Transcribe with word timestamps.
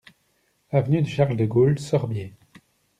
Avenue 0.71 1.03
du 1.03 1.11
Charles 1.11 1.37
de 1.37 1.45
Gaulle, 1.45 1.77
Sorbiers 1.77 2.33